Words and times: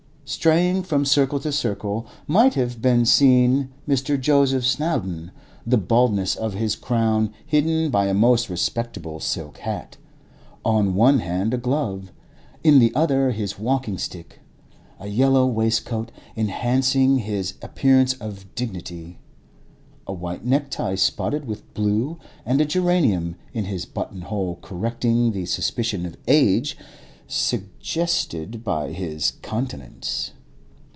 Straying 0.23 0.83
from 0.83 1.03
circle 1.03 1.41
to 1.41 1.51
circle 1.51 2.07
might 2.25 2.53
have 2.53 2.81
been 2.81 3.03
seen 3.05 3.67
Mr. 3.85 4.17
Joseph 4.17 4.65
Snowdon, 4.65 5.31
the 5.67 5.77
baldness 5.77 6.37
of 6.37 6.53
his 6.53 6.77
crown 6.77 7.33
hidden 7.45 7.89
by 7.91 8.05
a 8.07 8.13
most 8.13 8.47
respectable 8.49 9.19
silk 9.19 9.57
hat, 9.57 9.97
on 10.63 10.95
one 10.95 11.19
hand 11.19 11.53
a 11.53 11.57
glove, 11.57 12.13
in 12.63 12.79
the 12.79 12.95
other 12.95 13.31
his 13.31 13.59
walking 13.59 13.97
stick, 13.97 14.39
a 15.01 15.07
yellow 15.07 15.45
waistcoat 15.45 16.13
enhancing 16.37 17.17
his 17.17 17.55
appearance 17.61 18.13
of 18.13 18.55
dignity, 18.55 19.19
a 20.07 20.13
white 20.13 20.45
necktie 20.45 20.95
spotted 20.95 21.43
with 21.43 21.73
blue 21.73 22.17
and 22.45 22.61
a 22.61 22.65
geranium 22.65 23.35
in 23.51 23.65
his 23.65 23.85
button 23.85 24.21
hole 24.21 24.57
correcting 24.61 25.33
the 25.33 25.45
suspicion 25.45 26.05
of 26.05 26.15
age 26.25 26.77
suggested 27.33 28.61
by 28.61 28.91
his 28.91 29.31
countenance. 29.41 30.33